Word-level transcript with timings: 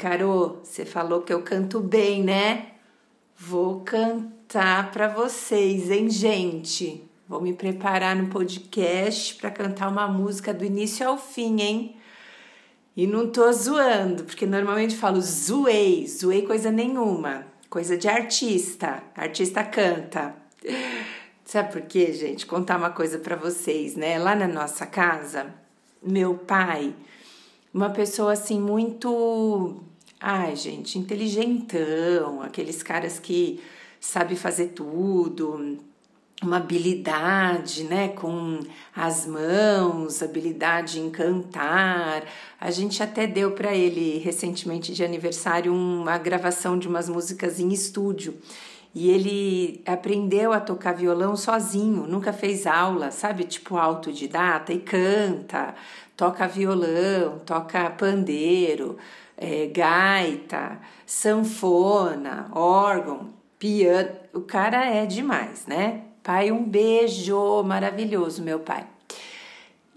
Caro, 0.00 0.60
você 0.64 0.86
falou 0.86 1.20
que 1.20 1.30
eu 1.30 1.42
canto 1.42 1.78
bem, 1.78 2.24
né? 2.24 2.68
Vou 3.36 3.80
cantar 3.80 4.90
para 4.92 5.08
vocês, 5.08 5.90
hein, 5.90 6.08
gente? 6.08 7.06
Vou 7.28 7.38
me 7.38 7.52
preparar 7.52 8.16
no 8.16 8.28
podcast 8.28 9.34
para 9.34 9.50
cantar 9.50 9.90
uma 9.90 10.08
música 10.08 10.54
do 10.54 10.64
início 10.64 11.06
ao 11.06 11.18
fim, 11.18 11.60
hein? 11.60 11.96
E 12.96 13.06
não 13.06 13.28
tô 13.30 13.52
zoando, 13.52 14.24
porque 14.24 14.46
normalmente 14.46 14.96
falo 14.96 15.20
zoei, 15.20 16.06
zoei 16.08 16.46
coisa 16.46 16.70
nenhuma, 16.70 17.46
coisa 17.68 17.94
de 17.94 18.08
artista. 18.08 19.02
Artista 19.14 19.62
canta. 19.62 20.34
Sabe 21.44 21.72
por 21.72 21.82
quê, 21.82 22.10
gente? 22.14 22.46
Contar 22.46 22.78
uma 22.78 22.90
coisa 22.90 23.18
para 23.18 23.36
vocês, 23.36 23.96
né? 23.96 24.18
Lá 24.18 24.34
na 24.34 24.48
nossa 24.48 24.86
casa, 24.86 25.54
meu 26.02 26.36
pai, 26.36 26.94
uma 27.74 27.90
pessoa 27.90 28.32
assim 28.32 28.58
muito, 28.58 29.84
ai, 30.20 30.54
gente, 30.54 30.98
inteligentão, 30.98 32.42
aqueles 32.42 32.82
caras 32.82 33.18
que 33.18 33.60
sabe 33.98 34.36
fazer 34.36 34.68
tudo, 34.68 35.78
uma 36.42 36.56
habilidade, 36.56 37.84
né, 37.84 38.08
com 38.08 38.60
as 38.94 39.26
mãos, 39.26 40.22
habilidade 40.22 40.98
em 41.00 41.10
cantar. 41.10 42.24
A 42.60 42.70
gente 42.70 43.02
até 43.02 43.26
deu 43.26 43.52
para 43.52 43.74
ele 43.74 44.18
recentemente 44.18 44.92
de 44.92 45.04
aniversário 45.04 45.72
uma 45.72 46.16
gravação 46.18 46.78
de 46.78 46.88
umas 46.88 47.08
músicas 47.08 47.60
em 47.60 47.70
estúdio. 47.72 48.34
E 48.94 49.08
ele 49.10 49.82
aprendeu 49.86 50.52
a 50.52 50.60
tocar 50.60 50.94
violão 50.94 51.36
sozinho, 51.36 52.06
nunca 52.06 52.32
fez 52.32 52.66
aula, 52.66 53.10
sabe? 53.10 53.44
Tipo 53.44 53.76
autodidata 53.76 54.72
e 54.72 54.80
canta, 54.80 55.74
toca 56.16 56.48
violão, 56.48 57.38
toca 57.46 57.88
pandeiro, 57.90 58.98
é, 59.36 59.66
gaita, 59.66 60.80
sanfona, 61.06 62.48
órgão, 62.52 63.28
piano. 63.58 64.10
O 64.34 64.40
cara 64.40 64.84
é 64.84 65.06
demais, 65.06 65.66
né? 65.66 66.02
Pai, 66.22 66.50
um 66.50 66.64
beijo 66.64 67.62
maravilhoso, 67.62 68.42
meu 68.42 68.58
pai. 68.58 68.86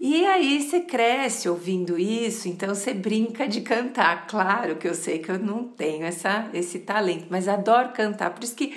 E 0.00 0.26
aí 0.26 0.60
você 0.60 0.80
cresce 0.80 1.48
ouvindo 1.48 1.98
isso, 1.98 2.48
então 2.48 2.74
você 2.74 2.92
brinca 2.92 3.48
de 3.48 3.60
cantar. 3.62 4.26
Claro 4.26 4.76
que 4.76 4.86
eu 4.86 4.94
sei 4.94 5.18
que 5.18 5.30
eu 5.30 5.38
não 5.38 5.64
tenho 5.64 6.04
essa, 6.04 6.48
esse 6.52 6.80
talento, 6.80 7.26
mas 7.30 7.48
adoro 7.48 7.90
cantar. 7.90 8.30
Por 8.30 8.44
isso 8.44 8.54
que 8.54 8.74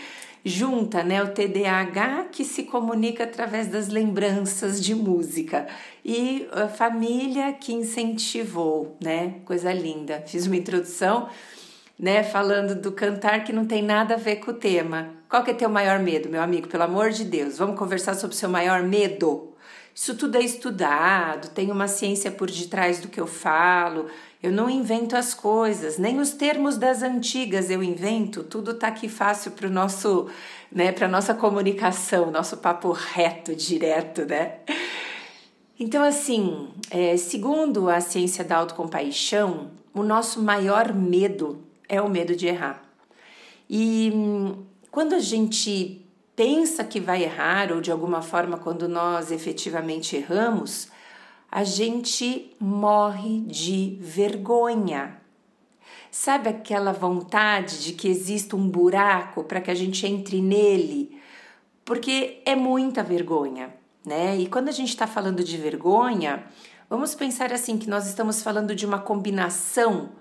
junta 0.47 1.03
né, 1.03 1.21
o 1.21 1.33
TDAH 1.33 2.27
que 2.31 2.45
se 2.45 2.63
comunica 2.63 3.25
através 3.25 3.67
das 3.67 3.89
lembranças 3.89 4.81
de 4.81 4.95
música 4.95 5.67
e 6.05 6.47
a 6.53 6.67
família 6.69 7.51
que 7.51 7.73
incentivou, 7.73 8.95
né? 9.03 9.35
Coisa 9.43 9.73
linda. 9.73 10.23
Fiz 10.25 10.47
uma 10.47 10.55
introdução, 10.55 11.27
né, 11.99 12.23
falando 12.23 12.79
do 12.79 12.91
cantar 12.91 13.43
que 13.43 13.51
não 13.51 13.65
tem 13.65 13.81
nada 13.81 14.13
a 14.13 14.17
ver 14.17 14.38
com 14.38 14.51
o 14.51 14.53
tema. 14.53 15.09
Qual 15.27 15.43
que 15.43 15.51
é 15.51 15.53
teu 15.53 15.69
maior 15.69 15.99
medo, 15.99 16.29
meu 16.29 16.41
amigo? 16.41 16.69
Pelo 16.69 16.83
amor 16.83 17.09
de 17.09 17.25
Deus, 17.25 17.57
vamos 17.57 17.77
conversar 17.77 18.13
sobre 18.13 18.35
o 18.35 18.39
seu 18.39 18.47
maior 18.47 18.83
medo. 18.83 19.56
Isso 20.00 20.14
tudo 20.14 20.38
é 20.38 20.42
estudado, 20.42 21.50
tem 21.50 21.72
uma 21.72 21.88
ciência 21.88 22.30
por 22.30 22.52
detrás 22.52 23.00
do 23.00 23.08
que 23.08 23.20
eu 23.20 23.26
falo. 23.26 24.06
Eu 24.44 24.52
não 24.52 24.70
invento 24.70 25.16
as 25.16 25.34
coisas, 25.34 25.98
nem 25.98 26.20
os 26.20 26.30
termos 26.34 26.78
das 26.78 27.02
antigas 27.02 27.72
eu 27.72 27.81
invento. 27.81 28.44
Tudo 28.44 28.75
tá 28.75 28.90
aqui 28.90 29.09
fácil 29.09 29.53
para 29.53 29.66
o 29.66 29.72
nosso, 29.72 30.30
né, 30.72 30.92
para 30.92 31.08
nossa 31.08 31.34
comunicação, 31.34 32.30
nosso 32.30 32.58
papo 32.58 32.92
reto, 32.92 33.56
direto, 33.56 34.24
né? 34.24 34.59
Então, 35.80 36.03
assim, 36.03 36.69
é, 36.91 37.18
segundo 37.18 37.90
a 37.90 38.00
ciência 38.00 38.44
da 38.44 38.57
autocompaixão, 38.57 39.72
o 39.96 40.03
nosso 40.03 40.44
maior 40.44 40.94
medo 40.94 41.63
é 41.90 42.00
o 42.00 42.07
medo 42.07 42.36
de 42.36 42.46
errar. 42.46 42.84
E 43.68 44.12
hum, 44.13 44.63
quando 44.91 45.16
a 45.16 45.19
gente 45.19 46.06
pensa 46.38 46.84
que 46.84 47.00
vai 47.00 47.24
errar, 47.24 47.72
ou 47.74 47.81
de 47.81 47.92
alguma 47.92 48.22
forma, 48.22 48.59
quando 48.59 48.88
nós 48.88 49.31
efetivamente 49.31 50.16
erramos, 50.16 50.88
a 51.52 51.64
gente 51.64 52.56
morre 52.59 53.42
de 53.42 53.98
vergonha. 54.00 55.20
Sabe 56.12 56.48
aquela 56.48 56.94
vontade 56.94 57.84
de 57.84 57.94
que 57.94 58.08
exista 58.08 58.56
um 58.56 58.70
buraco 58.70 59.44
para 59.46 59.59
que 59.59 59.72
a 59.72 59.74
gente 59.74 60.06
entre 60.06 60.40
nele? 60.40 61.20
Porque 61.84 62.40
é 62.46 62.56
muita 62.56 63.02
vergonha, 63.02 63.74
né? 64.06 64.38
E 64.38 64.46
quando 64.46 64.69
a 64.69 64.72
gente 64.72 64.90
está 64.90 65.08
falando 65.08 65.44
de 65.44 65.58
vergonha, 65.58 66.44
vamos 66.88 67.16
pensar 67.16 67.52
assim 67.52 67.80
que 67.80 67.90
nós 67.90 68.06
estamos 68.06 68.44
falando 68.44 68.75
de 68.75 68.86
uma 68.86 69.00
combinação 69.00 70.12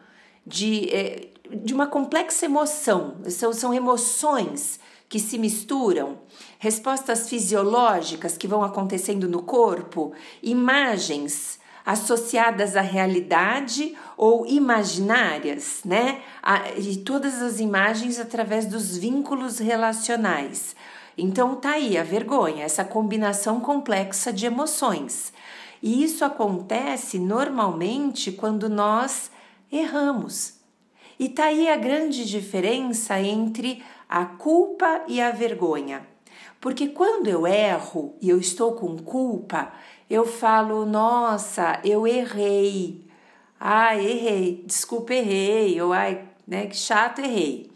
de, 0.47 0.89
eh, 0.91 1.29
de 1.51 1.75
uma 1.75 1.87
complexa 1.87 2.47
emoção, 2.47 3.17
são, 3.29 3.53
são 3.53 3.75
emoções 3.75 4.81
que 5.09 5.21
se 5.21 5.39
misturam, 5.39 6.19
respostas 6.59 7.29
fisiológicas 7.29 8.37
que 8.37 8.49
vão 8.49 8.63
acontecendo 8.63 9.29
no 9.29 9.43
corpo, 9.43 10.13
imagens 10.43 11.59
associadas 11.85 12.75
à 12.75 12.81
realidade 12.81 13.95
ou 14.17 14.45
imaginárias, 14.45 15.83
né? 15.85 16.21
E 16.77 16.97
todas 16.97 17.41
as 17.41 17.61
imagens 17.61 18.19
através 18.19 18.67
dos 18.67 18.97
vínculos 18.97 19.61
relacionais. 19.61 20.75
Então 21.17 21.55
tá 21.55 21.71
aí 21.71 21.97
a 21.97 22.03
vergonha, 22.03 22.65
essa 22.65 22.85
combinação 22.85 23.61
complexa 23.61 24.33
de 24.33 24.47
emoções. 24.47 25.33
E 25.81 26.03
isso 26.03 26.25
acontece 26.25 27.21
normalmente 27.21 28.33
quando 28.33 28.69
nós 28.69 29.31
erramos. 29.71 30.55
E 31.19 31.29
tá 31.29 31.45
aí 31.45 31.69
a 31.69 31.77
grande 31.77 32.27
diferença 32.27 33.19
entre 33.21 33.83
a 34.09 34.25
culpa 34.25 35.03
e 35.07 35.21
a 35.21 35.31
vergonha. 35.31 36.07
Porque 36.61 36.89
quando 36.89 37.29
eu 37.29 37.47
erro 37.47 38.15
e 38.21 38.29
eu 38.29 38.39
estou 38.39 38.73
com 38.73 38.97
culpa, 38.99 39.73
eu 40.09 40.25
falo, 40.27 40.87
nossa, 40.87 41.81
eu 41.85 42.07
errei. 42.07 43.05
Ah, 43.59 43.97
errei, 43.97 44.65
desculpa, 44.67 45.15
errei. 45.15 45.81
Ou 45.81 45.93
ai, 45.93 46.25
né, 46.47 46.67
que 46.67 46.77
chato, 46.77 47.21
errei. 47.21 47.71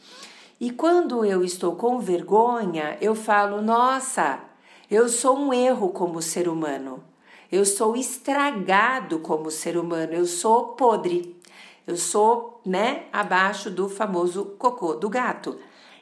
E 0.60 0.70
quando 0.70 1.24
eu 1.24 1.42
estou 1.42 1.74
com 1.74 1.98
vergonha, 1.98 2.98
eu 3.00 3.14
falo, 3.14 3.62
nossa, 3.62 4.40
eu 4.90 5.08
sou 5.08 5.38
um 5.38 5.54
erro 5.54 5.88
como 5.90 6.20
ser 6.20 6.48
humano. 6.48 7.02
Eu 7.50 7.64
sou 7.64 7.96
estragado 7.96 9.18
como 9.20 9.50
ser 9.50 9.76
humano, 9.76 10.12
eu 10.12 10.26
sou 10.26 10.68
podre. 10.74 11.36
Eu 11.86 11.96
sou, 11.96 12.60
né, 12.64 13.04
abaixo 13.12 13.70
do 13.70 13.88
famoso 13.88 14.44
cocô 14.58 14.94
do 14.94 15.08
gato. 15.08 15.58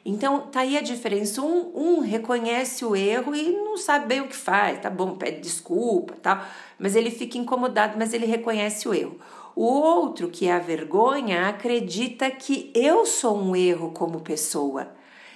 Então, 0.09 0.41
tá 0.41 0.61
aí 0.61 0.75
a 0.75 0.81
diferença. 0.81 1.39
Um, 1.41 1.71
um 1.75 1.99
reconhece 1.99 2.83
o 2.83 2.95
erro 2.95 3.35
e 3.35 3.51
não 3.51 3.77
sabe 3.77 4.07
bem 4.07 4.21
o 4.21 4.27
que 4.27 4.35
faz, 4.35 4.81
tá 4.81 4.89
bom, 4.89 5.15
pede 5.15 5.39
desculpa, 5.39 6.15
tal, 6.21 6.43
mas 6.79 6.95
ele 6.95 7.11
fica 7.11 7.37
incomodado, 7.37 7.95
mas 7.97 8.11
ele 8.13 8.25
reconhece 8.25 8.87
o 8.87 8.93
erro. 8.93 9.19
O 9.55 9.65
outro, 9.65 10.29
que 10.29 10.47
é 10.47 10.53
a 10.53 10.59
vergonha, 10.59 11.47
acredita 11.47 12.31
que 12.31 12.71
eu 12.73 13.05
sou 13.05 13.37
um 13.37 13.55
erro 13.55 13.91
como 13.91 14.21
pessoa. 14.21 14.91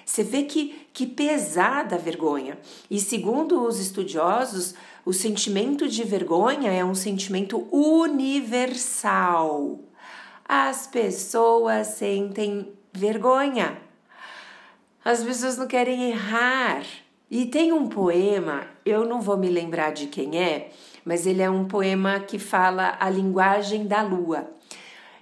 Você 0.05 0.23
vê 0.23 0.41
que, 0.43 0.87
que 0.91 1.05
pesada 1.05 1.95
a 1.95 1.99
vergonha. 1.99 2.57
E 2.89 2.99
segundo 2.99 3.63
os 3.65 3.79
estudiosos, 3.79 4.73
o 5.05 5.13
sentimento 5.13 5.87
de 5.87 6.03
vergonha 6.03 6.71
é 6.71 6.83
um 6.83 6.95
sentimento 6.95 7.67
universal. 7.71 8.71
As 10.45 10.87
pessoas 10.87 11.87
sentem 11.87 12.73
vergonha. 12.91 13.82
As 15.03 15.23
pessoas 15.23 15.57
não 15.57 15.67
querem 15.67 16.09
errar. 16.09 16.83
E 17.29 17.45
tem 17.45 17.73
um 17.73 17.87
poema, 17.87 18.67
eu 18.85 19.05
não 19.05 19.19
vou 19.19 19.35
me 19.35 19.49
lembrar 19.49 19.91
de 19.91 20.05
quem 20.05 20.37
é, 20.37 20.69
mas 21.03 21.25
ele 21.25 21.41
é 21.41 21.49
um 21.49 21.65
poema 21.65 22.19
que 22.19 22.37
fala 22.37 22.95
a 22.99 23.09
linguagem 23.09 23.87
da 23.87 24.03
lua. 24.03 24.51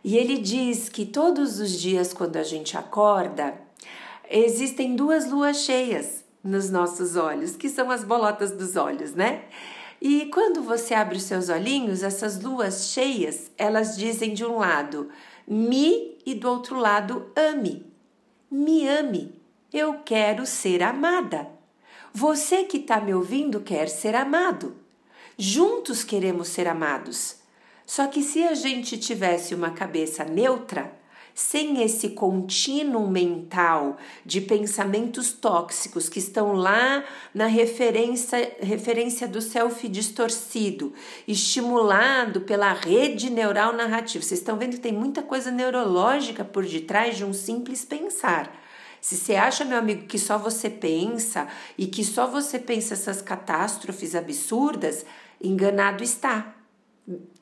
E 0.04 0.18
ele 0.18 0.38
diz 0.38 0.90
que 0.90 1.06
todos 1.06 1.60
os 1.60 1.72
dias, 1.72 2.14
quando 2.14 2.36
a 2.36 2.44
gente 2.44 2.78
acorda, 2.78 3.54
existem 4.30 4.96
duas 4.96 5.30
luas 5.32 5.58
cheias 5.58 6.26
nos 6.44 6.70
nossos 6.70 7.16
olhos, 7.16 7.56
que 7.56 7.70
são 7.70 7.90
as 7.90 8.04
bolotas 8.04 8.52
dos 8.52 8.76
olhos, 8.76 9.14
né? 9.14 9.44
E 10.02 10.26
quando 10.26 10.62
você 10.62 10.94
abre 10.94 11.16
os 11.16 11.24
seus 11.24 11.48
olhinhos, 11.48 12.04
essas 12.04 12.42
luas 12.42 12.88
cheias, 12.88 13.52
elas 13.58 13.96
dizem 13.96 14.34
de 14.34 14.44
um 14.44 14.58
lado 14.58 15.10
me 15.48 16.18
e 16.26 16.34
do 16.34 16.50
outro 16.50 16.78
lado 16.78 17.32
ame. 17.36 17.86
Me 18.50 18.88
ame. 18.88 19.41
Eu 19.74 20.02
quero 20.04 20.46
ser 20.46 20.84
amada. 20.84 21.48
Você 22.14 22.66
que 22.66 22.76
está 22.76 23.00
me 23.00 23.14
ouvindo 23.14 23.62
quer 23.62 23.88
ser 23.88 24.16
amado. 24.16 24.76
Juntos 25.38 26.04
queremos 26.04 26.50
ser 26.50 26.68
amados. 26.68 27.38
Só 27.86 28.08
que 28.08 28.22
se 28.22 28.44
a 28.44 28.54
gente 28.54 28.98
tivesse 28.98 29.56
uma 29.56 29.72
cabeça 29.72 30.26
neutra, 30.26 30.94
sem 31.34 31.82
esse 31.82 32.10
contínuo 32.10 33.10
mental 33.10 33.96
de 34.26 34.42
pensamentos 34.42 35.32
tóxicos 35.32 36.10
que 36.10 36.20
estão 36.20 36.52
lá 36.52 37.06
na 37.34 37.46
referência, 37.46 38.54
referência 38.60 39.26
do 39.26 39.42
self 39.42 39.88
distorcido, 39.88 40.94
estimulado 41.26 42.42
pela 42.42 42.74
rede 42.74 43.30
neural 43.30 43.72
narrativa. 43.72 44.24
Vocês 44.24 44.42
estão 44.42 44.58
vendo 44.58 44.74
que 44.74 44.82
tem 44.82 44.92
muita 44.92 45.24
coisa 45.24 45.50
neurológica 45.50 46.44
por 46.44 46.66
detrás 46.66 47.16
de 47.16 47.24
um 47.24 47.34
simples 47.34 47.86
pensar. 47.86 48.61
Se 49.02 49.18
você 49.18 49.34
acha, 49.34 49.66
meu 49.66 49.80
amigo, 49.80 50.06
que 50.06 50.20
só 50.20 50.38
você 50.38 50.70
pensa 50.70 51.48
e 51.76 51.88
que 51.88 52.06
só 52.06 52.28
você 52.28 52.60
pensa 52.60 52.94
essas 52.94 53.20
catástrofes 53.20 54.14
absurdas, 54.14 55.04
enganado 55.42 56.04
está. 56.04 56.56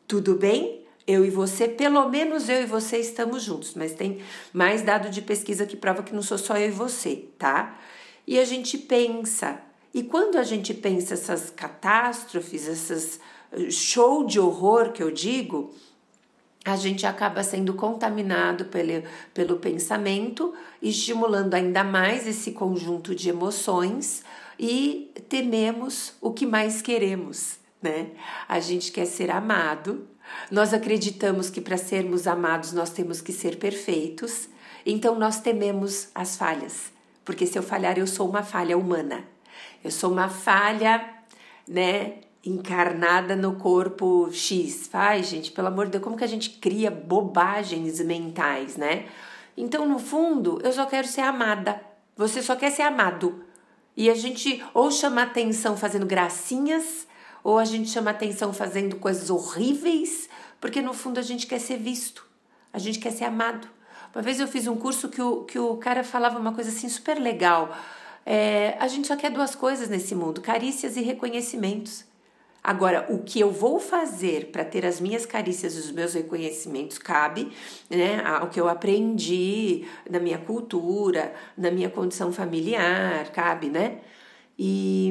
Tudo 0.08 0.36
bem? 0.36 0.86
Eu 1.06 1.26
e 1.26 1.30
você, 1.30 1.68
pelo 1.68 2.08
menos 2.08 2.48
eu 2.48 2.64
e 2.64 2.66
você 2.66 2.98
estamos 2.98 3.44
juntos, 3.44 3.74
mas 3.76 3.94
tem 3.94 4.22
mais 4.54 4.82
dado 4.84 5.10
de 5.10 5.22
pesquisa 5.22 5.66
que 5.66 5.76
prova 5.76 6.02
que 6.02 6.14
não 6.14 6.22
sou 6.22 6.38
só 6.38 6.56
eu 6.58 6.70
e 6.70 6.72
você, 6.72 7.26
tá? 7.38 7.78
E 8.26 8.40
a 8.40 8.46
gente 8.46 8.78
pensa. 8.78 9.60
E 9.94 10.04
quando 10.04 10.38
a 10.38 10.44
gente 10.44 10.74
pensa 10.74 11.16
essas 11.16 11.50
catástrofes, 11.50 12.68
essas 12.68 13.20
eh, 13.52 13.70
show 13.70 14.26
de 14.26 14.40
horror 14.40 14.92
que 14.92 15.02
eu 15.02 15.12
digo, 15.12 15.74
a 16.70 16.76
gente 16.76 17.06
acaba 17.06 17.44
sendo 17.44 17.74
contaminado 17.74 18.66
pelo, 18.66 19.04
pelo 19.34 19.58
pensamento, 19.58 20.54
estimulando 20.82 21.54
ainda 21.54 21.84
mais 21.84 22.28
esse 22.28 22.52
conjunto 22.52 23.16
de 23.16 23.30
emoções 23.30 24.24
e 24.58 25.12
tememos 25.28 26.14
o 26.22 26.32
que 26.32 26.46
mais 26.46 26.82
queremos, 26.82 27.58
né? 27.82 28.12
A 28.48 28.60
gente 28.60 28.92
quer 28.92 29.06
ser 29.06 29.32
amado, 29.32 30.08
nós 30.52 30.74
acreditamos 30.74 31.50
que 31.50 31.62
para 31.62 31.78
sermos 31.78 32.28
amados 32.28 32.74
nós 32.74 32.92
temos 32.92 33.22
que 33.22 33.32
ser 33.32 33.58
perfeitos, 33.58 34.48
então 34.86 35.18
nós 35.18 35.40
tememos 35.40 36.10
as 36.14 36.36
falhas, 36.38 36.92
porque 37.26 37.46
se 37.46 37.58
eu 37.58 37.64
falhar 37.64 37.98
eu 37.98 38.08
sou 38.08 38.30
uma 38.30 38.44
falha 38.44 38.78
humana, 38.78 39.24
eu 39.84 39.92
sou 39.92 40.12
uma 40.12 40.30
falha, 40.30 41.10
né? 41.68 42.20
Encarnada 42.46 43.36
no 43.36 43.56
corpo 43.56 44.30
X. 44.32 44.90
Ai, 44.94 45.24
gente, 45.24 45.52
pelo 45.52 45.68
amor 45.68 45.86
de 45.86 45.94
Deus, 45.94 46.04
como 46.04 46.18
que 46.18 46.24
a 46.24 46.28
gente 46.28 46.52
cria 46.52 46.90
bobagens 46.90 48.00
mentais, 48.00 48.78
né? 48.78 49.08
Então, 49.58 49.88
no 49.88 50.00
fundo, 50.00 50.60
eu 50.64 50.72
só 50.72 50.86
quero 50.86 51.08
ser 51.08 51.22
amada. 51.22 51.82
Você 52.16 52.42
só 52.42 52.56
quer 52.56 52.72
ser 52.72 52.84
amado. 52.84 53.44
E 53.96 54.10
a 54.10 54.16
gente 54.16 54.64
ou 54.74 54.90
chama 54.90 55.24
atenção 55.24 55.76
fazendo 55.76 56.06
gracinhas, 56.06 57.08
ou 57.44 57.58
a 57.58 57.66
gente 57.66 57.90
chama 57.90 58.12
atenção 58.12 58.54
fazendo 58.54 58.96
coisas 58.96 59.30
horríveis, 59.30 60.30
porque 60.62 60.82
no 60.82 60.94
fundo 60.94 61.20
a 61.20 61.24
gente 61.24 61.48
quer 61.48 61.60
ser 61.60 61.78
visto, 61.78 62.26
a 62.72 62.80
gente 62.80 63.00
quer 63.00 63.12
ser 63.12 63.26
amado. 63.26 63.68
Uma 64.14 64.22
vez 64.22 64.40
eu 64.40 64.48
fiz 64.48 64.68
um 64.68 64.76
curso 64.76 65.10
que 65.10 65.22
o, 65.22 65.44
que 65.44 65.60
o 65.60 65.78
cara 65.78 66.04
falava 66.04 66.40
uma 66.40 66.54
coisa 66.54 66.70
assim 66.70 66.90
super 66.90 67.20
legal. 67.20 67.76
É, 68.26 68.76
a 68.80 68.88
gente 68.88 69.08
só 69.08 69.16
quer 69.16 69.32
duas 69.32 69.56
coisas 69.56 69.90
nesse 69.90 70.16
mundo: 70.16 70.42
carícias 70.42 70.98
e 70.98 71.02
reconhecimentos. 71.02 72.06
Agora, 72.70 73.08
o 73.10 73.24
que 73.24 73.40
eu 73.40 73.50
vou 73.50 73.80
fazer 73.80 74.52
para 74.52 74.64
ter 74.64 74.86
as 74.86 75.02
minhas 75.02 75.26
carícias 75.26 75.74
e 75.74 75.80
os 75.80 75.92
meus 75.92 76.14
reconhecimentos 76.14 77.00
cabe 77.00 77.52
né, 77.90 78.24
ao 78.24 78.48
que 78.48 78.62
eu 78.62 78.70
aprendi 78.70 79.88
na 80.08 80.20
minha 80.20 80.38
cultura, 80.38 81.34
na 81.58 81.72
minha 81.72 81.90
condição 81.90 82.32
familiar, 82.32 83.32
cabe, 83.32 83.70
né? 83.70 84.02
E 84.56 85.10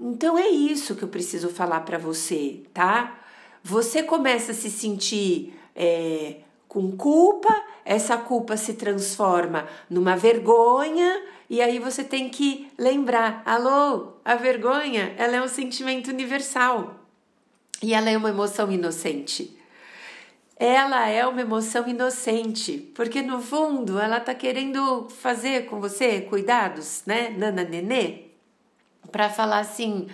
então 0.00 0.38
é 0.38 0.46
isso 0.50 0.94
que 0.94 1.02
eu 1.02 1.08
preciso 1.08 1.48
falar 1.48 1.80
para 1.80 1.98
você, 1.98 2.62
tá? 2.72 3.18
Você 3.64 4.04
começa 4.04 4.52
a 4.52 4.54
se 4.54 4.70
sentir 4.70 5.52
é, 5.74 6.36
com 6.68 6.92
culpa, 6.92 7.60
essa 7.84 8.16
culpa 8.18 8.56
se 8.56 8.74
transforma 8.74 9.66
numa 9.90 10.14
vergonha 10.14 11.24
e 11.48 11.60
aí 11.60 11.80
você 11.80 12.04
tem 12.04 12.28
que 12.28 12.70
lembrar, 12.78 13.42
alô, 13.44 14.12
a 14.24 14.36
vergonha, 14.36 15.12
ela 15.18 15.34
é 15.34 15.42
um 15.42 15.48
sentimento 15.48 16.08
universal. 16.08 16.99
E 17.82 17.94
ela 17.94 18.10
é 18.10 18.16
uma 18.16 18.28
emoção 18.28 18.70
inocente. 18.70 19.56
Ela 20.56 21.08
é 21.08 21.26
uma 21.26 21.40
emoção 21.40 21.88
inocente, 21.88 22.92
porque 22.94 23.22
no 23.22 23.40
fundo 23.40 23.98
ela 23.98 24.20
tá 24.20 24.34
querendo 24.34 25.08
fazer 25.08 25.64
com 25.64 25.80
você 25.80 26.20
cuidados, 26.20 27.02
né, 27.06 27.30
nana 27.30 27.64
nenê, 27.64 28.26
para 29.10 29.30
falar 29.30 29.60
assim: 29.60 30.06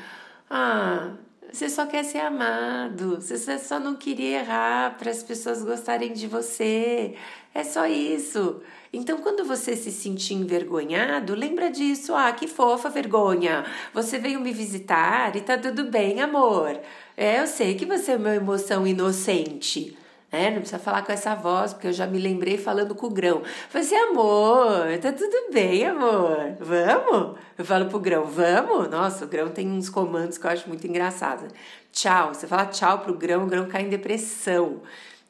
"Ah, 0.49 1.15
você 1.53 1.69
só 1.69 1.87
quer 1.87 2.05
ser 2.05 2.19
amado, 2.19 3.21
você 3.21 3.59
só 3.59 3.79
não 3.81 3.95
queria 3.95 4.41
errar 4.41 4.97
para 4.99 5.11
as 5.11 5.23
pessoas 5.23 5.63
gostarem 5.63 6.13
de 6.13 6.27
você. 6.27 7.15
É 7.55 7.65
só 7.65 7.87
isso. 7.87 8.61
Então, 8.93 9.19
quando 9.19 9.45
você 9.45 9.77
se 9.77 9.91
sentir 9.91 10.35
envergonhado, 10.35 11.35
lembra 11.35 11.71
disso. 11.71 12.15
Ah, 12.15 12.33
que 12.33 12.47
fofa 12.47 12.89
vergonha. 12.89 13.65
Você 13.93 14.19
veio 14.19 14.41
me 14.41 14.53
visitar 14.53 15.35
e 15.37 15.41
tá 15.41 15.57
tudo 15.57 15.85
bem, 15.85 16.21
amor. 16.21 16.79
É, 17.17 17.41
eu 17.41 17.47
sei 17.47 17.75
que 17.75 17.87
você 17.87 18.13
é 18.13 18.17
uma 18.17 18.35
emoção 18.35 18.87
inocente. 18.87 19.97
É, 20.31 20.51
não 20.51 20.59
precisa 20.59 20.79
falar 20.79 21.03
com 21.03 21.13
essa 21.13 21.35
voz, 21.35 21.73
porque 21.73 21.87
eu 21.87 21.93
já 21.93 22.07
me 22.07 22.19
lembrei 22.19 22.59
falando 22.59 22.95
com 22.95 23.07
o 23.07 23.11
grão. 23.11 23.43
Falei 23.69 23.87
assim, 23.87 23.97
amor, 23.97 24.99
tá 25.01 25.13
tudo 25.13 25.53
bem, 25.53 25.87
amor. 25.87 26.57
Vamos? 26.59 27.39
Eu 27.57 27.65
falo 27.65 27.87
pro 27.87 28.01
grão, 28.01 28.25
vamos? 28.25 28.91
Nossa, 28.91 29.25
o 29.25 29.29
grão 29.29 29.49
tem 29.49 29.69
uns 29.69 29.89
comandos 29.89 30.37
que 30.37 30.47
eu 30.47 30.51
acho 30.51 30.69
muito 30.69 30.87
engraçados. 30.87 31.53
Tchau. 31.93 32.35
Você 32.35 32.47
fala 32.47 32.67
tchau 32.67 32.99
pro 32.99 33.15
grão, 33.15 33.45
o 33.45 33.47
grão 33.47 33.67
cai 33.69 33.83
em 33.83 33.89
depressão. 33.89 34.83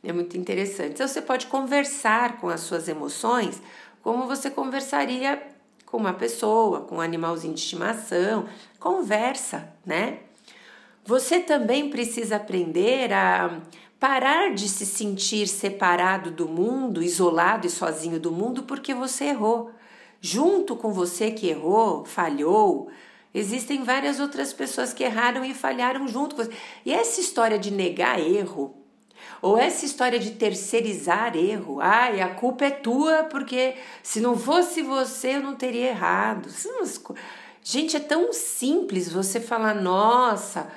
É 0.02 0.12
muito 0.12 0.36
interessante. 0.36 0.92
Então, 0.94 1.06
você 1.06 1.20
pode 1.20 1.46
conversar 1.46 2.38
com 2.38 2.48
as 2.48 2.60
suas 2.60 2.88
emoções 2.88 3.60
como 4.02 4.26
você 4.26 4.50
conversaria 4.50 5.42
com 5.84 5.96
uma 5.96 6.14
pessoa, 6.14 6.80
com 6.80 6.96
um 6.96 7.00
animalzinho 7.00 7.54
de 7.54 7.60
estimação. 7.60 8.46
Conversa, 8.78 9.68
né? 9.84 10.20
Você 11.04 11.38
também 11.38 11.90
precisa 11.90 12.36
aprender 12.36 13.12
a 13.12 13.60
parar 13.98 14.54
de 14.54 14.68
se 14.68 14.84
sentir 14.84 15.46
separado 15.46 16.30
do 16.30 16.48
mundo, 16.48 17.02
isolado 17.02 17.66
e 17.66 17.70
sozinho 17.70 18.20
do 18.20 18.30
mundo 18.30 18.62
porque 18.62 18.94
você 18.94 19.26
errou. 19.26 19.70
Junto 20.20 20.76
com 20.76 20.92
você 20.92 21.30
que 21.30 21.48
errou, 21.48 22.04
falhou, 22.04 22.88
existem 23.32 23.84
várias 23.84 24.18
outras 24.20 24.52
pessoas 24.52 24.92
que 24.92 25.04
erraram 25.04 25.44
e 25.44 25.54
falharam 25.54 26.06
junto 26.08 26.34
com 26.34 26.44
você. 26.44 26.52
E 26.84 26.92
essa 26.92 27.20
história 27.20 27.58
de 27.58 27.70
negar 27.70 28.18
erro, 28.18 28.74
ou 29.40 29.56
essa 29.58 29.84
história 29.84 30.18
de 30.18 30.32
terceirizar 30.32 31.36
erro, 31.36 31.80
ai, 31.80 32.20
a 32.20 32.28
culpa 32.28 32.64
é 32.64 32.70
tua 32.70 33.24
porque 33.24 33.76
se 34.02 34.20
não 34.20 34.36
fosse 34.36 34.82
você 34.82 35.36
eu 35.36 35.40
não 35.40 35.54
teria 35.54 35.88
errado. 35.88 36.48
Gente, 37.62 37.96
é 37.96 38.00
tão 38.00 38.32
simples 38.32 39.12
você 39.12 39.40
falar, 39.40 39.74
nossa, 39.74 40.70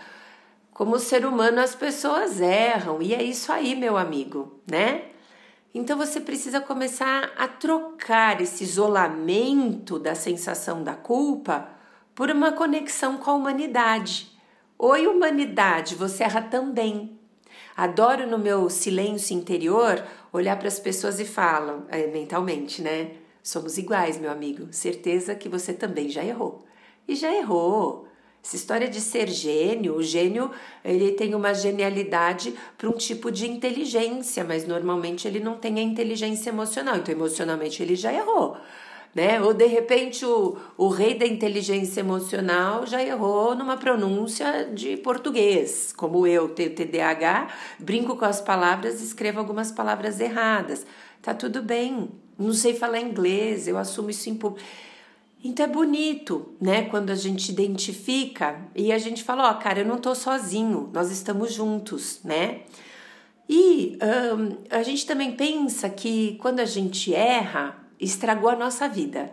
como 0.79 0.97
ser 0.97 1.25
humano, 1.25 1.59
as 1.59 1.75
pessoas 1.75 2.39
erram, 2.39 3.01
e 3.01 3.13
é 3.13 3.21
isso 3.21 3.51
aí, 3.51 3.75
meu 3.75 3.97
amigo, 3.97 4.61
né? 4.65 5.07
Então 5.75 5.97
você 5.97 6.21
precisa 6.21 6.61
começar 6.61 7.33
a 7.35 7.49
trocar 7.49 8.39
esse 8.39 8.63
isolamento 8.63 9.99
da 9.99 10.15
sensação 10.15 10.81
da 10.81 10.95
culpa 10.95 11.67
por 12.15 12.31
uma 12.31 12.53
conexão 12.53 13.17
com 13.17 13.29
a 13.29 13.33
humanidade. 13.33 14.31
Oi, 14.77 15.05
humanidade, 15.05 15.95
você 15.95 16.23
erra 16.23 16.43
também. 16.43 17.19
Adoro 17.75 18.25
no 18.25 18.39
meu 18.39 18.69
silêncio 18.69 19.35
interior 19.35 20.01
olhar 20.31 20.57
para 20.57 20.69
as 20.69 20.79
pessoas 20.79 21.19
e 21.19 21.25
falam, 21.25 21.87
é, 21.89 22.07
mentalmente, 22.07 22.81
né? 22.81 23.15
Somos 23.43 23.77
iguais, 23.77 24.17
meu 24.17 24.31
amigo. 24.31 24.71
Certeza 24.71 25.35
que 25.35 25.49
você 25.49 25.73
também 25.73 26.07
já 26.07 26.23
errou. 26.23 26.63
E 27.05 27.15
já 27.15 27.35
errou. 27.35 28.08
Essa 28.43 28.55
história 28.55 28.87
de 28.87 29.01
ser 29.01 29.27
gênio, 29.27 29.95
o 29.95 30.03
gênio 30.03 30.49
ele 30.83 31.11
tem 31.11 31.35
uma 31.35 31.53
genialidade 31.53 32.53
para 32.77 32.89
um 32.89 32.93
tipo 32.93 33.29
de 33.31 33.49
inteligência, 33.49 34.43
mas 34.43 34.65
normalmente 34.65 35.27
ele 35.27 35.39
não 35.39 35.57
tem 35.57 35.77
a 35.77 35.81
inteligência 35.83 36.49
emocional, 36.49 36.95
então 36.95 37.13
emocionalmente 37.13 37.83
ele 37.83 37.95
já 37.95 38.13
errou. 38.13 38.57
Né? 39.13 39.41
Ou 39.41 39.53
de 39.53 39.65
repente 39.65 40.23
o, 40.25 40.55
o 40.77 40.87
rei 40.87 41.15
da 41.15 41.25
inteligência 41.25 41.99
emocional 41.99 42.85
já 42.85 43.03
errou 43.03 43.55
numa 43.55 43.75
pronúncia 43.75 44.69
de 44.73 44.95
português, 44.97 45.91
como 45.95 46.25
eu 46.25 46.47
tenho 46.49 46.75
TDAH, 46.75 47.49
brinco 47.79 48.15
com 48.15 48.25
as 48.25 48.39
palavras, 48.39 49.01
escrevo 49.01 49.39
algumas 49.39 49.71
palavras 49.71 50.19
erradas. 50.19 50.85
Tá 51.21 51.33
tudo 51.33 51.61
bem. 51.61 52.09
Não 52.37 52.53
sei 52.53 52.73
falar 52.73 53.01
inglês, 53.01 53.67
eu 53.67 53.77
assumo 53.77 54.09
isso 54.09 54.29
em 54.29 54.35
público. 54.35 54.65
Então 55.41 55.65
é 55.65 55.69
bonito, 55.69 56.53
né? 56.59 56.83
Quando 56.83 57.11
a 57.11 57.15
gente 57.15 57.49
identifica 57.49 58.59
e 58.75 58.91
a 58.91 58.97
gente 58.97 59.23
fala, 59.23 59.49
ó, 59.49 59.51
oh, 59.51 59.59
cara, 59.59 59.79
eu 59.79 59.85
não 59.85 59.97
tô 59.97 60.13
sozinho, 60.13 60.89
nós 60.93 61.09
estamos 61.11 61.53
juntos, 61.53 62.19
né? 62.23 62.61
E 63.47 63.97
um, 64.03 64.57
a 64.69 64.83
gente 64.83 65.05
também 65.05 65.31
pensa 65.31 65.89
que 65.89 66.37
quando 66.41 66.59
a 66.59 66.65
gente 66.65 67.13
erra, 67.15 67.75
estragou 67.99 68.49
a 68.49 68.55
nossa 68.55 68.87
vida. 68.87 69.31